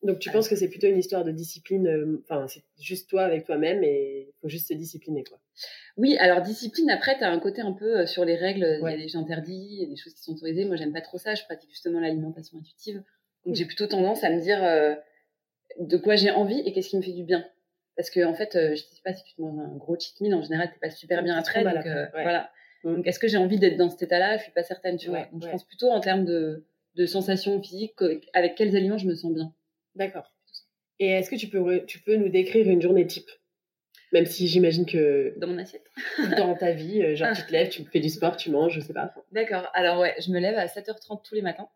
donc 0.02 0.20
tu 0.20 0.32
penses 0.32 0.48
que 0.48 0.56
c'est 0.56 0.70
plutôt 0.70 0.88
une 0.88 0.98
histoire 0.98 1.26
de 1.26 1.32
discipline, 1.32 1.88
euh, 1.88 2.24
enfin 2.24 2.48
c'est 2.48 2.64
juste 2.80 3.10
toi 3.10 3.24
avec 3.24 3.46
toi-même 3.46 3.84
et 3.84 4.30
il 4.30 4.34
faut 4.42 4.48
juste 4.48 4.70
se 4.70 4.74
discipliner 4.74 5.26
quoi. 5.26 5.40
Oui, 5.98 6.16
alors 6.20 6.42
discipline 6.42 6.90
après 6.90 7.18
tu 7.18 7.24
as 7.26 7.30
un 7.30 7.40
côté 7.40 7.62
un 7.62 7.74
peu 7.74 8.00
euh, 8.00 8.06
sur 8.06 8.24
les 8.24 8.38
règles, 8.38 8.80
il 8.82 8.90
y 8.90 8.94
a 8.94 8.98
des 8.98 9.16
interdits, 9.18 9.68
il 9.72 9.82
y 9.82 9.86
a 9.86 9.90
des 9.90 9.98
choses 9.98 10.14
qui 10.14 10.24
sont 10.24 10.32
autorisées. 10.32 10.64
Moi 10.64 10.78
j'aime 10.78 10.94
pas 10.94 11.02
trop 11.02 11.18
ça, 11.18 11.36
je 11.36 11.44
pratique 11.44 11.70
justement 11.70 12.00
l'alimentation 12.00 12.58
intuitive. 12.58 13.04
Donc 13.46 13.56
j'ai 13.56 13.66
plutôt 13.66 13.88
tendance 13.88 14.24
à 14.24 14.30
me 14.30 14.40
dire 14.40 14.64
euh, 14.64 14.96
de 15.80 15.98
quoi 15.98 16.16
j'ai 16.16 16.32
envie 16.32 16.62
et 16.66 16.72
qu'est-ce 16.72 16.90
qui 16.90 16.98
me 16.98 17.02
fait 17.02 17.12
du 17.12 17.24
bien. 17.24 17.46
Parce 17.98 18.10
que 18.10 18.24
en 18.24 18.34
fait, 18.34 18.52
je 18.54 18.76
sais 18.78 19.02
pas 19.04 19.14
si 19.14 19.26
tu 19.26 19.36
te 19.36 19.42
manges 19.42 19.60
un 19.60 19.76
gros 19.76 20.00
cheat 20.00 20.22
meal 20.22 20.34
en 20.34 20.42
général, 20.42 20.72
t'es 20.72 20.80
pas 20.80 20.90
super 20.90 21.24
bien 21.24 21.36
après 21.36 21.64
donc 21.64 21.84
voilà. 22.14 22.50
Mm. 22.86 22.96
Donc 22.96 23.08
est-ce 23.08 23.20
que 23.20 23.28
j'ai 23.28 23.38
envie 23.38 23.60
d'être 23.60 23.76
dans 23.76 23.90
cet 23.90 24.04
état-là? 24.04 24.38
Je 24.38 24.44
suis 24.44 24.54
pas 24.54 24.64
certaine, 24.64 24.96
tu 24.96 25.10
vois. 25.10 25.28
Donc 25.34 25.44
je 25.44 25.50
pense 25.50 25.66
plutôt 25.66 25.90
en 25.90 26.00
termes 26.00 26.24
de 26.24 26.66
de 26.96 27.06
sensations 27.06 27.62
physiques 27.62 27.94
avec 28.34 28.56
quels 28.56 28.76
aliments 28.76 28.98
je 28.98 29.08
me 29.08 29.16
sens 29.16 29.34
bien. 29.34 29.54
D'accord. 30.00 30.34
Et 31.00 31.10
est-ce 31.10 31.30
que 31.30 31.36
tu 31.36 31.48
peux, 31.48 31.86
tu 31.86 32.00
peux 32.00 32.16
nous 32.16 32.30
décrire 32.30 32.68
une 32.68 32.82
journée 32.82 33.06
type? 33.06 33.30
Même 34.14 34.26
si 34.26 34.48
j'imagine 34.48 34.86
que. 34.86 35.38
Dans 35.38 35.48
mon 35.48 35.58
assiette 35.60 35.86
Dans 36.38 36.56
ta 36.56 36.72
vie, 36.72 37.04
euh, 37.04 37.16
genre 37.16 37.36
tu 37.36 37.44
te 37.44 37.52
lèves, 37.52 37.70
tu 37.70 37.84
fais 37.84 38.00
du 38.00 38.10
sport, 38.10 38.38
tu 38.38 38.50
manges, 38.50 38.74
je 38.74 38.80
sais 38.80 38.94
pas. 38.94 39.14
D'accord. 39.32 39.70
Alors 39.74 40.00
ouais, 40.00 40.16
je 40.20 40.32
me 40.32 40.40
lève 40.40 40.58
à 40.58 40.66
7h30 40.66 41.22
tous 41.24 41.36
les 41.36 41.42
matins. 41.42 41.70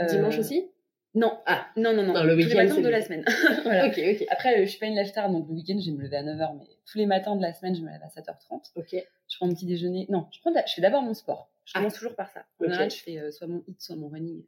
Euh, 0.00 0.06
Dimanche 0.06 0.38
aussi? 0.38 0.70
Non. 1.14 1.38
Ah. 1.46 1.66
Non, 1.76 1.94
non, 1.94 2.02
non. 2.02 2.22
le 2.22 2.34
week-end. 2.34 2.50
Tous 2.50 2.56
les 2.58 2.68
matins 2.68 2.80
de 2.82 2.88
la 2.88 3.02
semaine. 3.02 3.24
voilà. 3.64 3.86
Ok, 3.86 3.98
ok. 3.98 4.26
Après, 4.30 4.64
je 4.64 4.70
suis 4.70 4.78
pas 4.78 4.86
une 4.86 4.94
lève 4.94 5.10
tard, 5.10 5.30
donc 5.30 5.48
le 5.48 5.54
week-end, 5.54 5.78
je 5.80 5.90
vais 5.90 5.96
me 5.96 6.02
lever 6.02 6.18
à 6.18 6.22
9h, 6.22 6.58
mais 6.58 6.66
tous 6.84 6.98
les 6.98 7.06
matins 7.06 7.36
de 7.36 7.42
la 7.42 7.54
semaine, 7.54 7.74
je 7.74 7.80
me 7.80 7.88
lève 7.88 8.02
à 8.02 8.08
7h30. 8.08 8.72
Ok. 8.76 8.90
Je 8.92 9.36
prends 9.36 9.46
mon 9.46 9.54
petit 9.54 9.66
déjeuner. 9.66 10.06
Non, 10.10 10.26
je, 10.30 10.40
prends 10.40 10.52
je 10.54 10.72
fais 10.72 10.82
d'abord 10.82 11.02
mon 11.02 11.14
sport. 11.14 11.50
Je 11.64 11.72
ah. 11.74 11.78
commence 11.78 11.94
toujours 11.94 12.14
par 12.14 12.30
ça. 12.30 12.44
En 12.60 12.64
général, 12.64 12.90
je 12.90 12.96
fais 12.96 13.18
euh, 13.18 13.30
soit 13.30 13.46
mon 13.46 13.64
hit, 13.66 13.80
soit 13.80 13.96
mon 13.96 14.08
running 14.08 14.44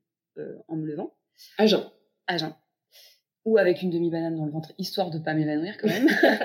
en 0.68 0.76
me 0.76 0.86
levant. 0.86 1.16
À 1.56 1.66
jeun. 1.66 1.82
À 2.28 2.36
jeun 2.36 2.54
ou 3.48 3.56
avec 3.56 3.80
une 3.80 3.90
demi-banane 3.90 4.36
dans 4.36 4.44
le 4.44 4.50
ventre, 4.50 4.72
histoire 4.76 5.10
de 5.10 5.18
pas 5.18 5.32
m'évanouir 5.32 5.78
quand 5.80 5.88
même. 5.88 6.06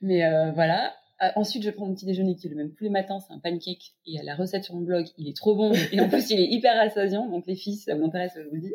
Mais 0.00 0.24
euh, 0.24 0.50
voilà. 0.50 0.92
Ah, 1.20 1.32
ensuite, 1.36 1.62
je 1.62 1.70
prends 1.70 1.86
mon 1.86 1.94
petit 1.94 2.06
déjeuner 2.06 2.34
qui 2.34 2.46
est 2.48 2.50
le 2.50 2.56
même 2.56 2.74
tous 2.74 2.82
les 2.82 2.90
matins, 2.90 3.20
c'est 3.20 3.32
un 3.32 3.38
pancake. 3.38 3.94
Et 4.06 4.20
la 4.24 4.34
recette 4.34 4.64
sur 4.64 4.74
mon 4.74 4.80
blog, 4.80 5.06
il 5.16 5.28
est 5.28 5.36
trop 5.36 5.54
bon. 5.54 5.72
Et 5.92 6.00
en 6.00 6.08
plus, 6.08 6.30
il 6.30 6.40
est 6.40 6.48
hyper 6.48 6.76
rassasiant. 6.76 7.28
Donc 7.28 7.46
les 7.46 7.54
filles, 7.54 7.76
ça 7.76 7.94
m'intéresse, 7.94 8.32
je 8.36 8.48
vous 8.48 8.56
le 8.56 8.60
dis. 8.60 8.74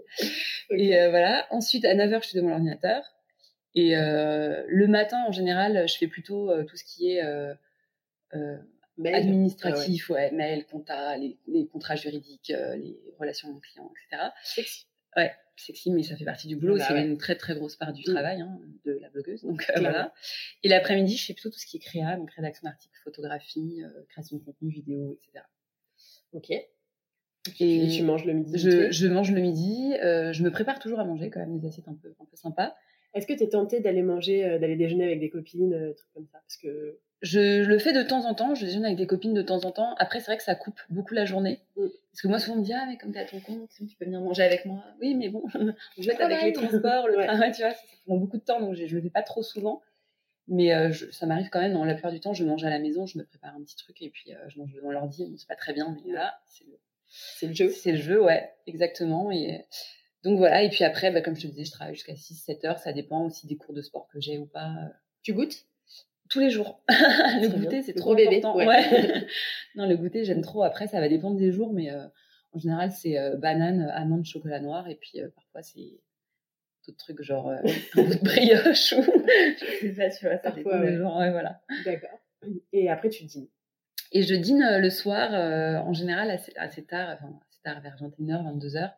Et 0.71 0.97
euh, 0.97 1.09
voilà. 1.09 1.45
Ensuite, 1.51 1.83
à 1.83 1.93
9h, 1.95 2.21
je 2.23 2.29
suis 2.29 2.37
devant 2.37 2.49
l'ordinateur. 2.49 3.03
Et 3.73 3.97
euh, 3.97 4.63
le 4.67 4.87
matin, 4.87 5.25
en 5.27 5.33
général, 5.33 5.85
je 5.89 5.97
fais 5.97 6.07
plutôt 6.07 6.49
tout 6.63 6.77
ce 6.77 6.83
qui 6.85 7.11
est 7.11 7.21
administratif, 9.03 10.11
ah 10.11 10.13
ouais. 10.13 10.31
mail, 10.31 10.65
compta, 10.65 11.17
les, 11.17 11.37
les 11.47 11.67
contrats 11.67 11.95
juridiques, 11.95 12.53
les 12.53 12.97
relations 13.19 13.49
clients, 13.59 13.91
etc. 14.07 14.29
Sexy. 14.43 14.85
Ouais, 15.17 15.31
sexy, 15.61 15.91
mais 15.91 16.03
ça 16.03 16.15
fait 16.15 16.25
partie 16.25 16.47
du 16.47 16.55
boulot. 16.55 16.77
Bah 16.77 16.85
c'est 16.87 17.01
une 17.01 17.17
très 17.17 17.35
très 17.35 17.55
grosse 17.55 17.75
part 17.75 17.93
du 17.93 18.01
mm. 18.01 18.13
travail 18.13 18.41
hein, 18.41 18.59
de 18.85 18.99
la 19.01 19.09
blogueuse. 19.09 19.43
Donc 19.43 19.65
euh, 19.69 19.79
voilà. 19.79 20.13
Et 20.63 20.69
l'après-midi, 20.69 21.17
je 21.17 21.25
fais 21.25 21.33
plutôt 21.33 21.49
tout 21.49 21.59
ce 21.59 21.65
qui 21.65 21.77
est 21.77 21.79
créa, 21.79 22.17
donc 22.17 22.31
rédaction 22.31 22.67
d'articles, 22.67 22.97
photographie, 23.03 23.83
euh, 23.83 24.03
création 24.09 24.37
de 24.37 24.43
contenu 24.43 24.69
vidéo, 24.69 25.13
etc. 25.13 25.45
Ok. 26.33 26.51
Et, 27.59 27.87
tu 27.95 28.01
manges 28.01 28.25
le 28.25 28.33
midi 28.33 28.57
je, 28.57 28.89
je, 28.89 29.07
mange 29.07 29.31
le 29.31 29.39
midi. 29.39 29.93
Euh, 30.01 30.33
je 30.33 30.41
me 30.41 30.49
prépare 30.49 30.79
toujours 30.79 30.99
à 30.99 31.05
manger 31.05 31.29
quand 31.29 31.39
même 31.39 31.59
des 31.59 31.67
assiettes 31.67 31.87
un 31.87 31.93
peu 31.93 32.13
un 32.19 32.25
peu 32.25 32.35
sympas. 32.35 32.75
Est-ce 33.13 33.27
que 33.27 33.33
tu 33.33 33.43
es 33.43 33.49
tentée 33.49 33.79
d'aller 33.79 34.01
manger, 34.01 34.57
d'aller 34.59 34.75
déjeuner 34.75 35.05
avec 35.05 35.19
des 35.19 35.29
copines, 35.29 35.93
trucs 35.95 36.11
comme 36.13 36.25
ça? 36.25 36.39
Parce 36.39 36.57
que 36.57 36.99
je 37.25 37.63
le 37.63 37.79
fais 37.79 37.91
de 37.91 38.03
temps 38.03 38.25
en 38.25 38.35
temps, 38.35 38.53
je 38.53 38.65
déjeune 38.65 38.85
avec 38.85 38.97
des 38.97 39.07
copines 39.07 39.33
de 39.33 39.41
temps 39.41 39.65
en 39.65 39.71
temps. 39.71 39.95
Après, 39.97 40.19
c'est 40.19 40.27
vrai 40.27 40.37
que 40.37 40.43
ça 40.43 40.53
coupe 40.53 40.79
beaucoup 40.89 41.15
la 41.15 41.25
journée. 41.25 41.59
Mm. 41.75 41.87
Parce 42.11 42.21
que 42.21 42.27
moi, 42.27 42.39
souvent, 42.39 42.57
on 42.57 42.59
me 42.59 42.63
dit, 42.63 42.71
ah, 42.71 42.85
mais 42.87 42.97
comme 42.97 43.11
t'es 43.11 43.19
à 43.19 43.25
ton 43.25 43.39
compte, 43.39 43.67
tu 43.75 43.95
peux 43.97 44.05
venir 44.05 44.21
manger 44.21 44.43
avec 44.43 44.65
moi. 44.65 44.83
Oui, 45.01 45.15
mais 45.15 45.29
bon, 45.29 45.43
je 45.97 46.07
vais 46.07 46.21
avec 46.21 46.41
les 46.43 46.53
transports, 46.53 47.07
le 47.07 47.15
train, 47.15 47.51
tu 47.51 47.63
vois, 47.63 47.73
ça, 47.73 47.81
prend 48.05 48.17
beaucoup 48.17 48.37
de 48.37 48.43
temps, 48.43 48.59
donc 48.59 48.75
je, 48.75 48.85
je 48.85 48.95
le 48.95 49.01
fais 49.01 49.09
pas 49.09 49.23
trop 49.23 49.41
souvent. 49.41 49.81
Mais 50.47 50.71
euh, 50.75 50.93
ça 51.11 51.25
m'arrive 51.25 51.49
quand 51.49 51.59
même, 51.59 51.73
dans 51.73 51.83
la 51.83 51.93
plupart 51.95 52.11
du 52.11 52.19
temps, 52.19 52.33
je 52.33 52.43
mange 52.45 52.63
à 52.63 52.69
la 52.69 52.77
maison, 52.77 53.07
je 53.07 53.17
me 53.17 53.23
prépare 53.23 53.55
un 53.55 53.63
petit 53.63 53.75
truc 53.75 53.99
et 54.03 54.11
puis 54.11 54.31
euh, 54.31 54.37
je 54.47 54.59
mange 54.59 54.71
devant 54.73 54.91
l'ordi. 54.91 55.25
Bon, 55.25 55.35
c'est 55.37 55.47
pas 55.47 55.55
très 55.55 55.73
bien, 55.73 55.97
mais 56.05 56.13
là, 56.13 56.39
c'est 56.45 56.65
le, 56.65 56.77
c'est 57.07 57.47
le 57.47 57.53
jeu. 57.55 57.69
C'est 57.69 57.93
le 57.93 57.97
jeu, 57.97 58.21
ouais, 58.21 58.53
exactement. 58.67 59.31
Et 59.31 59.65
Donc 60.23 60.37
voilà, 60.37 60.61
et 60.61 60.69
puis 60.69 60.83
après, 60.83 61.09
bah, 61.09 61.21
comme 61.21 61.35
je 61.35 61.41
te 61.41 61.47
disais, 61.47 61.65
je 61.65 61.71
travaille 61.71 61.95
jusqu'à 61.95 62.13
6-7 62.13 62.67
heures, 62.67 62.77
ça 62.77 62.93
dépend 62.93 63.25
aussi 63.25 63.47
des 63.47 63.57
cours 63.57 63.73
de 63.73 63.81
sport 63.81 64.07
que 64.13 64.21
j'ai 64.21 64.37
ou 64.37 64.45
pas. 64.45 64.75
Tu 65.23 65.33
goûtes? 65.33 65.65
Tous 66.29 66.39
les 66.39 66.49
jours. 66.49 66.81
le 66.89 67.47
goûter, 67.49 67.83
c'est 67.83 67.93
trop 67.93 68.15
bébé. 68.15 68.41
Ouais. 68.43 68.67
Ouais. 68.67 69.27
non, 69.75 69.87
le 69.87 69.95
goûter, 69.97 70.25
j'aime 70.25 70.41
trop. 70.41 70.63
Après, 70.63 70.87
ça 70.87 70.99
va 70.99 71.09
dépendre 71.09 71.37
des 71.37 71.51
jours, 71.51 71.73
mais 71.73 71.91
euh, 71.91 72.05
en 72.53 72.59
général, 72.59 72.91
c'est 72.91 73.17
euh, 73.17 73.35
banane, 73.35 73.89
amande, 73.93 74.25
chocolat 74.25 74.59
noir, 74.59 74.87
et 74.87 74.95
puis 74.95 75.21
euh, 75.21 75.29
parfois, 75.35 75.61
c'est 75.61 75.99
d'autres 76.87 76.97
trucs 76.97 77.21
genre 77.21 77.49
un 77.95 78.03
bout 78.03 78.15
de 78.15 78.23
brioche 78.23 78.93
ou 78.93 79.01
je 79.01 79.87
sais 79.87 79.93
pas, 79.93 80.09
tu 80.09 80.25
vois, 80.25 80.37
ça 80.37 80.51
Parfois, 80.51 80.79
ouais. 80.79 80.95
jours. 80.95 81.15
Ouais, 81.17 81.31
voilà. 81.31 81.61
D'accord. 81.83 82.19
Et 82.73 82.89
après, 82.89 83.09
tu 83.09 83.23
dînes. 83.25 83.47
Et 84.11 84.21
je 84.21 84.35
dîne 84.35 84.77
le 84.79 84.89
soir, 84.89 85.31
en 85.83 85.93
général, 85.93 86.29
assez, 86.29 86.53
assez 86.57 86.83
tard, 86.83 87.09
enfin, 87.13 87.39
assez 87.49 87.61
tard, 87.63 87.81
vers 87.81 87.95
21h, 87.97 88.59
22h. 88.59 88.91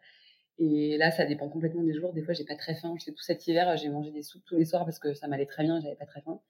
Et 0.60 0.98
là, 0.98 1.12
ça 1.12 1.25
dépend 1.25 1.50
complètement 1.50 1.84
des 1.84 1.93
jours. 1.93 2.13
Des 2.13 2.24
fois, 2.24 2.34
j'ai 2.34 2.43
pas 2.43 2.55
très 2.55 2.75
faim. 2.75 2.96
Je 3.00 3.05
sais, 3.05 3.12
tout 3.12 3.24
cet 3.24 3.48
hiver, 3.48 3.77
j'ai 3.77 3.89
mangé 3.89 4.12
des 4.12 4.24
soupes 4.24 4.43
tous 4.46 4.57
les 4.57 4.65
soirs 4.65 4.86
parce 4.86 5.00
que 5.00 5.13
ça 5.13 5.27
m'allait 5.27 5.46
très 5.46 5.63
bien, 5.63 5.79
j'avais 5.79 5.96
pas 5.96 6.05
très 6.05 6.22
faim. 6.22 6.41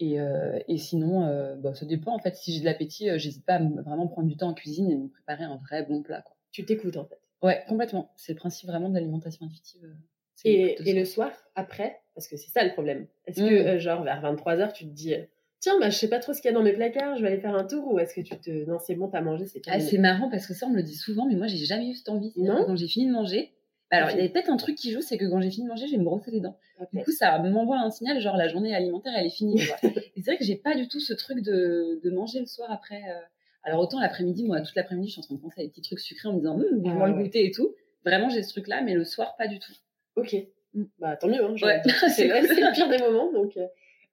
Et, 0.00 0.20
euh, 0.20 0.58
et 0.68 0.78
sinon, 0.78 1.24
euh, 1.26 1.54
bah, 1.54 1.74
ça 1.74 1.86
dépend. 1.86 2.14
En 2.14 2.18
fait, 2.18 2.34
si 2.36 2.52
j'ai 2.52 2.60
de 2.60 2.64
l'appétit, 2.64 3.08
euh, 3.10 3.18
j'hésite 3.18 3.44
pas 3.44 3.54
à 3.54 3.58
me- 3.60 3.80
vraiment 3.82 4.08
prendre 4.08 4.28
du 4.28 4.36
temps 4.36 4.48
en 4.48 4.54
cuisine 4.54 4.90
et 4.90 4.96
me 4.96 5.08
préparer 5.08 5.44
un 5.44 5.56
vrai 5.56 5.84
bon 5.84 6.02
plat. 6.02 6.22
Quoi. 6.22 6.34
Tu 6.50 6.64
t'écoutes 6.64 6.96
en 6.96 7.04
fait. 7.04 7.20
Ouais, 7.42 7.62
complètement. 7.68 8.12
C'est 8.16 8.32
le 8.32 8.38
principe 8.38 8.68
vraiment 8.68 8.88
de 8.88 8.94
l'alimentation 8.94 9.46
intuitive. 9.46 9.84
euh, 9.84 9.94
Et, 10.44 10.76
et 10.88 10.92
le 10.92 11.04
soir, 11.04 11.30
après, 11.54 12.00
parce 12.14 12.26
que 12.26 12.36
c'est 12.36 12.50
ça 12.50 12.64
le 12.64 12.72
problème. 12.72 13.06
Est-ce 13.26 13.40
Mm. 13.42 13.48
que, 13.48 13.78
genre, 13.78 14.02
vers 14.02 14.20
23h, 14.22 14.72
tu 14.72 14.84
te 14.84 14.90
dis, 14.90 15.14
tiens, 15.60 15.78
bah, 15.78 15.88
je 15.90 15.96
sais 15.96 16.08
pas 16.08 16.18
trop 16.18 16.32
ce 16.32 16.40
qu'il 16.42 16.50
y 16.50 16.54
a 16.54 16.56
dans 16.56 16.64
mes 16.64 16.72
placards, 16.72 17.16
je 17.16 17.22
vais 17.22 17.28
aller 17.28 17.40
faire 17.40 17.54
un 17.54 17.64
tour, 17.64 17.92
ou 17.92 17.98
est-ce 18.00 18.14
que 18.14 18.20
tu 18.22 18.36
te. 18.38 18.50
Non, 18.68 18.78
c'est 18.80 18.94
bon, 18.96 19.08
t'as 19.08 19.20
mangé, 19.20 19.46
c'est 19.46 19.62
Ah, 19.68 19.78
c'est 19.78 19.98
marrant 19.98 20.28
parce 20.30 20.46
que 20.48 20.54
ça, 20.54 20.66
on 20.66 20.70
me 20.70 20.76
le 20.76 20.82
dit 20.82 20.96
souvent, 20.96 21.26
mais 21.26 21.36
moi, 21.36 21.46
j'ai 21.46 21.64
jamais 21.64 21.88
eu 21.90 21.94
cette 21.94 22.08
envie. 22.08 22.32
Non? 22.36 22.64
Quand 22.66 22.74
j'ai 22.76 22.88
fini 22.88 23.06
de 23.06 23.12
manger, 23.12 23.52
alors 23.96 24.08
Ok. 24.08 24.14
il 24.14 24.18
y 24.18 24.20
avait 24.20 24.32
peut-être 24.32 24.50
un 24.50 24.56
truc 24.56 24.74
qui 24.76 24.90
joue, 24.90 25.00
c'est 25.02 25.18
que 25.18 25.24
quand 25.26 25.40
j'ai 25.40 25.50
fini 25.50 25.64
de 25.64 25.68
manger, 25.70 25.86
je 25.86 25.92
vais 25.92 25.98
me 25.98 26.04
brosser 26.04 26.30
les 26.30 26.40
dents. 26.40 26.58
Du 26.92 27.04
coup, 27.04 27.12
ça 27.12 27.38
m'envoie 27.38 27.78
un 27.78 27.90
signal, 27.90 28.20
genre 28.20 28.36
la 28.36 28.48
journée 28.48 28.74
alimentaire, 28.74 29.12
elle 29.16 29.26
est 29.26 29.30
finie. 29.30 29.60
et 29.82 30.22
c'est 30.22 30.22
vrai 30.30 30.36
que 30.38 30.44
j'ai 30.44 30.56
pas 30.56 30.74
du 30.74 30.88
tout 30.88 30.98
ce 31.00 31.12
truc 31.14 31.40
de, 31.42 32.00
de 32.02 32.10
manger 32.10 32.40
le 32.40 32.46
soir 32.46 32.70
après. 32.70 33.02
euh. 33.08 33.20
Alors 33.64 33.80
autant 33.80 34.00
l'après-midi, 34.00 34.44
moi, 34.44 34.60
toute 34.60 34.74
l'après-midi, 34.74 35.06
je 35.08 35.12
suis 35.12 35.20
en 35.20 35.24
train 35.24 35.34
de 35.36 35.40
penser 35.40 35.60
à 35.60 35.64
des 35.64 35.68
petits 35.70 35.82
trucs 35.82 36.00
sucrés 36.00 36.28
en 36.28 36.32
me 36.32 36.38
disant, 36.38 36.56
hum, 36.56 36.82
Ah 36.86 36.94
moi 36.94 37.08
le 37.08 37.14
goûter 37.14 37.44
et 37.46 37.50
tout. 37.52 37.74
Vraiment, 38.04 38.28
j'ai 38.28 38.42
ce 38.42 38.48
truc-là, 38.50 38.82
mais 38.82 38.94
le 38.94 39.04
soir, 39.04 39.36
pas 39.36 39.46
du 39.46 39.60
tout. 39.60 39.72
Ok. 40.16 40.34
Mm. 40.74 40.82
Bah, 40.98 41.16
tant 41.16 41.28
mieux, 41.28 41.44
hein, 41.44 41.54
Ouais. 41.62 41.80
c'est 42.08 42.26
le 42.28 42.72
pire 42.74 42.88
des 42.88 42.98
moments, 42.98 43.30
donc. 43.32 43.56
euh, 43.56 43.66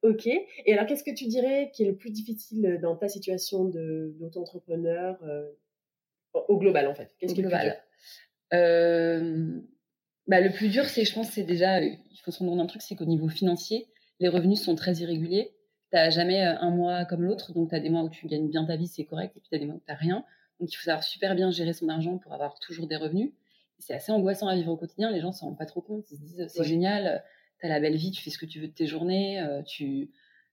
Ok. 0.03 0.27
Et 0.27 0.73
alors, 0.73 0.85
qu'est-ce 0.85 1.03
que 1.03 1.13
tu 1.13 1.25
dirais 1.25 1.71
qui 1.73 1.83
est 1.83 1.87
le 1.87 1.95
plus 1.95 2.11
difficile 2.11 2.79
dans 2.81 2.95
ta 2.95 3.07
situation 3.09 3.65
d'auto-entrepreneur 3.65 5.17
euh, 5.23 5.49
au 6.47 6.57
global, 6.57 6.87
en 6.87 6.93
fait? 6.93 7.13
Qu'est-ce 7.19 7.33
Au 7.33 7.35
qui 7.35 7.41
est 7.41 7.43
le 7.43 7.49
plus 7.49 7.57
global. 7.57 7.77
Euh, 8.53 9.59
bah, 10.27 10.41
le 10.41 10.51
plus 10.51 10.69
dur, 10.69 10.85
c'est, 10.85 11.05
je 11.05 11.13
pense, 11.13 11.29
c'est 11.29 11.43
déjà, 11.43 11.81
il 11.81 11.97
faut 12.23 12.31
se 12.31 12.39
rendre 12.39 12.51
compte 12.51 12.59
d'un 12.59 12.67
truc, 12.67 12.81
c'est 12.81 12.95
qu'au 12.95 13.05
niveau 13.05 13.29
financier, 13.29 13.87
les 14.19 14.27
revenus 14.27 14.61
sont 14.61 14.75
très 14.75 14.93
irréguliers. 14.95 15.51
T'as 15.91 16.09
jamais 16.11 16.45
euh, 16.45 16.55
un 16.59 16.69
mois 16.69 17.05
comme 17.05 17.23
l'autre, 17.23 17.51
donc 17.53 17.71
t'as 17.71 17.79
des 17.79 17.89
mois 17.89 18.03
où 18.03 18.09
tu 18.09 18.27
gagnes 18.27 18.47
bien 18.47 18.65
ta 18.65 18.75
vie, 18.75 18.87
c'est 18.87 19.05
correct, 19.05 19.35
et 19.35 19.39
puis 19.39 19.49
t'as 19.49 19.57
des 19.57 19.65
mois 19.65 19.75
où 19.75 19.81
t'as 19.85 19.95
rien. 19.95 20.23
Donc 20.59 20.71
il 20.71 20.75
faut 20.75 20.83
savoir 20.83 21.03
super 21.03 21.35
bien 21.35 21.49
gérer 21.51 21.73
son 21.73 21.89
argent 21.89 22.17
pour 22.19 22.33
avoir 22.33 22.59
toujours 22.59 22.85
des 22.87 22.95
revenus. 22.97 23.31
C'est 23.79 23.93
assez 23.93 24.11
angoissant 24.11 24.47
à 24.47 24.55
vivre 24.55 24.71
au 24.71 24.77
quotidien. 24.77 25.09
Les 25.09 25.21
gens 25.21 25.31
s'en 25.31 25.47
rendent 25.47 25.57
pas 25.57 25.65
trop 25.65 25.81
compte. 25.81 26.05
Ils 26.11 26.17
se 26.17 26.21
disent 26.21 26.45
c'est 26.49 26.59
Ouais. 26.59 26.65
génial, 26.67 27.23
t'as 27.61 27.69
la 27.69 27.79
belle 27.79 27.95
vie, 27.95 28.11
tu 28.11 28.21
fais 28.21 28.29
ce 28.29 28.37
que 28.37 28.45
tu 28.45 28.59
veux 28.59 28.67
de 28.67 28.73
tes 28.73 28.85
journées, 28.85 29.39
euh, 29.39 29.61
tu, 29.63 30.11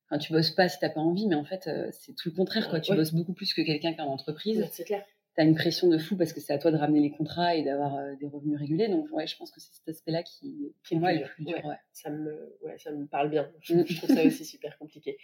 enfin, 0.08 0.18
tu 0.18 0.32
bosses 0.32 0.52
pas 0.52 0.68
si 0.68 0.78
t'as 0.78 0.90
pas 0.90 1.00
envie, 1.00 1.26
mais 1.26 1.34
en 1.34 1.44
fait 1.44 1.66
euh, 1.66 1.88
c'est 1.90 2.14
tout 2.14 2.28
le 2.30 2.34
contraire 2.36 2.70
quoi. 2.70 2.80
Tu 2.80 2.92
Ouais. 2.92 2.96
bosses 2.96 3.12
beaucoup 3.12 3.32
plus 3.34 3.52
que 3.52 3.62
quelqu'un 3.62 3.92
qui 3.92 3.98
est 3.98 4.02
en 4.02 4.06
entreprise 4.12 4.64
C'est 4.70 4.84
clair. 4.84 5.04
Tu 5.36 5.42
as 5.42 5.44
une 5.44 5.54
pression 5.54 5.88
de 5.88 5.98
fou 5.98 6.16
parce 6.16 6.32
que 6.32 6.40
c'est 6.40 6.52
à 6.52 6.58
toi 6.58 6.70
de 6.70 6.76
ramener 6.76 7.00
les 7.00 7.10
contrats 7.10 7.54
et 7.54 7.62
d'avoir 7.62 7.96
euh, 7.96 8.14
des 8.20 8.26
revenus 8.26 8.58
réguliers. 8.58 8.88
Donc, 8.88 9.06
ouais, 9.12 9.26
je 9.26 9.36
pense 9.36 9.50
que 9.50 9.60
c'est 9.60 9.72
cet 9.74 9.88
aspect-là 9.88 10.22
qui, 10.22 10.72
Qui 10.84 10.96
moi, 10.98 11.12
est 11.12 11.18
le 11.20 11.24
plus 11.26 11.44
dur. 11.44 11.62
Ouais. 11.64 11.76
Ça 11.92 12.10
me, 12.10 12.56
ouais, 12.62 12.76
ça 12.78 12.90
me 12.90 13.06
parle 13.06 13.28
bien. 13.30 13.48
Je, 13.60 13.74
Mm. 13.74 13.84
je 13.86 13.96
trouve 13.98 14.14
ça 14.14 14.24
aussi 14.24 14.44
super 14.44 14.78
compliqué. 14.78 15.18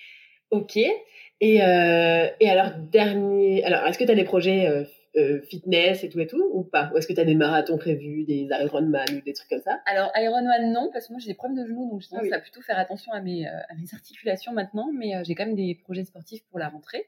Ok. 0.51 0.77
Et, 0.77 1.63
euh, 1.63 2.29
et 2.41 2.51
alors, 2.51 2.73
dernier. 2.79 3.65
Alors, 3.65 3.87
est-ce 3.87 3.99
que 3.99 4.05
tu 4.05 4.11
as 4.11 4.15
des 4.15 4.25
projets 4.25 4.67
euh, 4.69 4.85
euh, 5.17 5.41
fitness 5.43 6.05
et 6.05 6.11
tout 6.11 6.21
et 6.21 6.27
tout 6.27 6.47
ou 6.53 6.63
pas? 6.63 6.91
Ou 6.93 6.99
est-ce 6.99 7.07
que 7.07 7.15
tu 7.15 7.21
as 7.21 7.25
des 7.25 7.35
marathons 7.35 7.79
prévus, 7.79 8.25
des 8.25 8.49
Ironman 8.51 9.07
ou 9.17 9.21
des 9.23 9.33
trucs 9.33 9.49
comme 9.49 9.63
ça? 9.63 9.81
Alors, 9.87 10.13
Ironman, 10.15 10.71
non, 10.73 10.91
parce 10.93 11.07
que 11.07 11.13
moi, 11.15 11.21
j'ai 11.21 11.29
des 11.29 11.35
problèmes 11.35 11.63
de 11.63 11.67
genoux, 11.67 11.89
donc 11.91 12.03
j'ai 12.03 12.09
tendance 12.09 12.25
Ah 12.27 12.29
oui. 12.29 12.35
à 12.35 12.41
plutôt 12.41 12.61
faire 12.61 12.79
attention 12.79 13.13
à 13.13 13.23
mes, 13.23 13.47
euh, 13.49 13.51
à 13.71 13.75
mes 13.77 13.87
articulations 13.95 14.53
maintenant, 14.53 14.91
mais 14.93 15.17
euh, 15.17 15.23
j'ai 15.25 15.35
quand 15.35 15.47
même 15.47 15.57
des 15.57 15.75
projets 15.75 16.05
sportifs 16.05 16.45
pour 16.51 16.59
la 16.59 16.69
rentrée. 16.69 17.07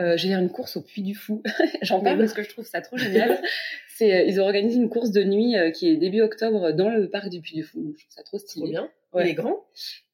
Euh, 0.00 0.16
j'ai 0.16 0.32
une 0.32 0.50
course 0.50 0.76
au 0.76 0.82
Puy 0.82 1.02
du 1.02 1.14
Fou. 1.14 1.42
J'en 1.82 2.00
parle 2.00 2.18
parce 2.18 2.32
que 2.34 2.42
je 2.42 2.48
trouve 2.50 2.66
ça 2.66 2.80
trop 2.82 2.96
génial. 2.98 3.40
C'est, 3.96 4.12
euh, 4.14 4.22
ils 4.24 4.38
ont 4.40 4.44
organisé 4.44 4.76
une 4.78 4.90
course 4.90 5.10
de 5.10 5.24
nuit 5.24 5.56
euh, 5.56 5.70
qui 5.70 5.88
est 5.88 5.96
début 5.96 6.20
octobre 6.20 6.72
dans 6.72 6.90
le 6.90 7.08
parc 7.08 7.30
du 7.30 7.40
Puy 7.40 7.54
du 7.56 7.62
Fou. 7.62 7.82
Donc, 7.82 7.94
je 7.96 8.02
trouve 8.04 8.14
ça 8.14 8.22
trop 8.22 8.38
stylé. 8.38 8.64
Trop 8.64 8.70
bien. 8.70 8.90
Ouais. 9.14 9.24
Il 9.24 9.30
est 9.30 9.34
grand? 9.34 9.64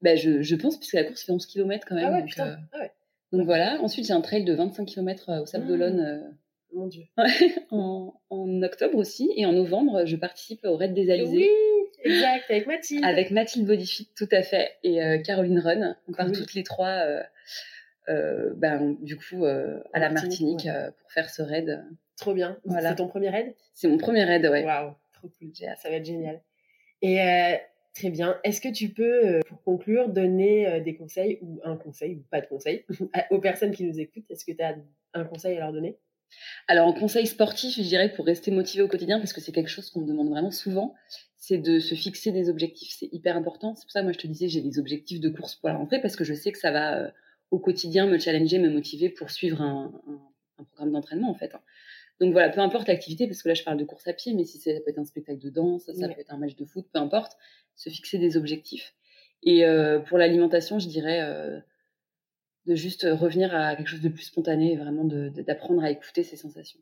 Ben, 0.03 0.17
je, 0.17 0.41
je 0.41 0.55
pense, 0.55 0.79
puisque 0.79 0.95
la 0.95 1.03
course 1.03 1.25
fait 1.25 1.33
11 1.33 1.45
km 1.47 1.85
quand 1.89 1.97
même. 1.97 2.05
Ah 2.07 2.13
ouais, 2.13 2.21
donc, 2.21 2.29
putain. 2.29 2.47
euh, 2.47 2.55
Ah 2.73 2.79
ouais. 2.79 2.93
donc 3.33 3.45
voilà. 3.45 3.81
Ensuite, 3.83 4.07
j'ai 4.07 4.13
un 4.13 4.21
trail 4.21 4.45
de 4.45 4.55
25 4.55 4.85
km 4.87 5.41
au 5.43 5.47
Sable 5.47 5.65
Mm. 5.65 5.69
d'Olonne 5.69 6.37
Mon 6.75 6.87
Dieu. 6.87 7.03
en, 7.73 8.15
en 8.31 8.63
octobre 8.63 8.97
aussi. 8.97 9.33
Et 9.37 9.45
en 9.47 9.53
novembre, 9.53 10.05
je 10.07 10.15
participe 10.15 10.61
au 10.65 10.77
Raid 10.77 10.95
des 10.95 11.11
Alizés. 11.11 11.49
Oui, 11.49 11.49
exact, 12.05 12.45
avec 12.51 12.69
Mathilde. 12.69 13.05
Avec 13.05 13.33
Mathilde 13.33 13.67
Bodyfit, 13.67 14.11
tout 14.17 14.29
à 14.31 14.43
fait, 14.43 14.71
et 14.85 15.01
Caroline 15.25 15.59
Run. 15.59 15.97
On 16.09 16.13
part 16.13 16.31
toutes 16.31 16.55
les 16.55 16.63
trois, 16.63 17.05
ben, 18.09 18.97
du 19.01 19.17
coup, 19.17 19.45
euh, 19.45 19.81
à 19.93 19.99
la 19.99 20.11
Martinique, 20.11 20.67
euh, 20.67 20.91
pour 20.91 21.13
faire 21.13 21.31
ce 21.31 21.43
raid. 21.43 21.85
Trop 22.17 22.35
bien. 22.35 22.59
Voilà. 22.65 22.91
C'est 22.91 22.97
ton 22.97 23.09
premier 23.09 23.31
raid? 23.31 23.55
C'est 23.75 23.89
mon 23.89 23.99
premier 23.99 24.25
raid, 24.25 24.45
ouais. 24.47 24.65
Waouh, 24.65 24.95
trop 25.13 25.29
cool. 25.29 25.53
Ça 25.55 25.89
va 25.89 25.97
être 25.97 26.05
génial. 26.05 26.41
Et 27.03 27.21
euh, 27.21 27.57
très 27.95 28.11
bien. 28.11 28.39
Est-ce 28.45 28.61
que 28.61 28.73
tu 28.73 28.91
peux, 28.91 29.27
euh, 29.27 29.41
pour 29.47 29.63
conclure, 29.63 30.09
donner 30.09 30.67
euh, 30.67 30.81
des 30.81 30.95
conseils 30.95 31.39
ou 31.43 31.61
un 31.65 31.77
conseil 31.77 32.15
ou 32.15 32.25
pas 32.31 32.41
de 32.41 32.47
conseil 32.47 32.85
aux 33.31 33.41
personnes 33.41 33.73
qui 33.73 33.85
nous 33.85 33.99
écoutent? 33.99 34.31
Est-ce 34.31 34.45
que 34.45 34.53
tu 34.53 34.63
as 34.63 34.77
un 35.15 35.25
conseil 35.25 35.57
à 35.57 35.61
leur 35.61 35.73
donner? 35.73 35.99
Alors, 36.67 36.87
en 36.87 36.93
conseil 36.95 37.27
sportif, 37.27 37.77
je 37.77 37.83
dirais, 37.83 38.11
pour 38.11 38.25
rester 38.25 38.51
motivé 38.51 38.83
au 38.83 38.89
quotidien, 38.89 39.19
parce 39.19 39.33
que 39.33 39.41
c'est 39.41 39.53
quelque 39.53 39.69
chose 39.69 39.91
qu'on 39.91 40.01
me 40.01 40.07
demande 40.07 40.31
vraiment 40.31 40.51
souvent, 40.51 40.95
c'est 41.37 41.59
de 41.59 41.79
se 41.79 41.95
fixer 41.95 42.33
des 42.33 42.49
objectifs. 42.49 42.95
C'est 42.99 43.11
hyper 43.13 43.37
important. 43.37 43.75
C'est 43.75 43.85
pour 43.85 43.91
ça 43.91 44.01
que 44.01 44.05
moi, 44.05 44.13
je 44.13 44.19
te 44.19 44.27
disais, 44.27 44.49
j'ai 44.49 44.63
des 44.63 44.79
objectifs 44.79 45.21
de 45.21 45.29
course 45.29 45.57
pour 45.57 45.69
la 45.69 45.77
rentrée, 45.77 46.01
parce 46.01 46.17
que 46.17 46.25
je 46.25 46.33
sais 46.33 46.53
que 46.53 46.59
ça 46.59 46.71
va, 46.71 46.99
euh, 46.99 47.11
au 47.53 47.59
quotidien, 47.61 48.07
me 48.07 48.19
challenger, 48.19 48.59
me 48.59 48.71
motiver 48.71 49.09
pour 49.11 49.31
suivre 49.31 49.61
un, 49.63 49.93
un- 50.09 50.23
un 50.59 50.65
programme 50.65 50.91
d'entraînement, 50.93 51.31
en 51.31 51.35
fait. 51.35 51.55
hein. 51.55 51.61
Donc 52.21 52.33
voilà, 52.33 52.49
peu 52.51 52.61
importe 52.61 52.89
l'activité, 52.89 53.27
parce 53.27 53.43
que 53.43 53.49
là, 53.49 53.55
je 53.55 53.63
parle 53.65 53.77
de 53.79 53.85
course 53.85 54.07
à 54.09 54.13
pied, 54.13 54.33
mais 54.35 54.45
si 54.45 54.59
ça 54.59 54.71
peut 54.73 54.91
être 54.91 54.99
un 54.99 55.05
spectacle 55.05 55.39
de 55.41 55.51
danse, 55.51 55.85
ça 55.85 55.93
Ouais. 55.93 56.15
peut 56.15 56.21
être 56.21 56.33
un 56.33 56.39
match 56.39 56.57
de 56.57 56.65
foot, 56.65 56.87
peu 56.93 56.99
importe, 56.99 57.33
se 57.77 57.91
fixer 57.91 58.19
des 58.19 58.37
objectifs. 58.37 58.95
Et 59.43 59.65
euh, 59.65 59.99
pour 60.01 60.19
l'alimentation, 60.19 60.79
je 60.79 60.89
dirais 60.89 61.21
euh, 61.23 61.59
de 62.67 62.75
juste 62.75 63.03
revenir 63.11 63.55
à 63.55 63.75
quelque 63.77 63.89
chose 63.89 64.01
de 64.03 64.09
plus 64.09 64.23
spontané, 64.25 64.77
vraiment 64.77 65.05
d'apprendre 65.05 65.83
à 65.83 65.91
écouter 65.91 66.23
ses 66.23 66.37
sensations. 66.37 66.81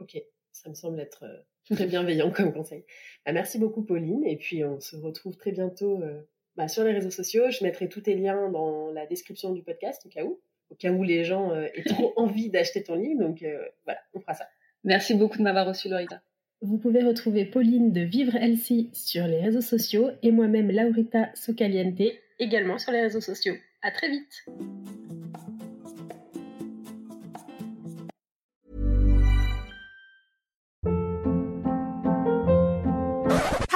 Ok, 0.00 0.20
ça 0.50 0.68
me 0.68 0.74
semble 0.74 0.98
être 1.00 1.22
euh, 1.24 1.74
très 1.76 1.86
bienveillant 1.86 2.30
comme 2.32 2.52
conseil. 2.52 2.84
Bah, 3.24 3.32
merci 3.32 3.58
beaucoup 3.58 3.84
Pauline, 3.84 4.24
et 4.24 4.36
puis 4.36 4.64
on 4.64 4.80
se 4.80 4.96
retrouve 4.96 5.36
très 5.36 5.52
bientôt 5.52 6.02
euh, 6.02 6.20
bah, 6.60 6.68
sur 6.68 6.84
les 6.84 6.92
réseaux 6.92 7.10
sociaux. 7.10 7.44
Je 7.48 7.64
mettrai 7.64 7.88
tous 7.88 8.02
tes 8.02 8.14
liens 8.14 8.50
dans 8.50 8.90
la 8.92 9.06
description 9.06 9.54
du 9.54 9.62
podcast 9.62 10.02
au 10.04 10.10
cas 10.10 10.24
où, 10.24 10.38
au 10.68 10.74
cas 10.74 10.90
où 10.90 11.02
les 11.02 11.24
gens 11.24 11.52
euh, 11.52 11.68
aient 11.74 11.84
trop 11.84 12.12
envie 12.16 12.50
d'acheter 12.50 12.82
ton 12.82 12.96
livre. 12.96 13.18
Donc 13.18 13.42
euh, 13.42 13.64
voilà, 13.86 14.00
on 14.12 14.20
fera 14.20 14.34
ça. 14.34 14.46
Merci 14.84 15.14
beaucoup 15.14 15.38
de 15.38 15.42
m'avoir 15.42 15.66
reçu, 15.66 15.88
Lorita. 15.88 16.20
Vous 16.60 16.76
pouvez 16.76 17.02
retrouver 17.02 17.46
Pauline 17.46 17.92
de 17.92 18.02
Vivre 18.02 18.36
Elsie 18.36 18.90
sur 18.92 19.26
les 19.26 19.40
réseaux 19.40 19.62
sociaux 19.62 20.10
et 20.22 20.32
moi-même 20.32 20.70
Laurita 20.70 21.30
Socaliente 21.34 22.02
également 22.38 22.76
sur 22.76 22.92
les 22.92 23.00
réseaux 23.00 23.22
sociaux. 23.22 23.54
À 23.80 23.90
très 23.90 24.10
vite. 24.10 24.44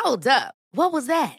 Hold 0.04 0.26
up. 0.26 0.54
What 0.74 0.92
was 0.92 1.06
that? 1.06 1.38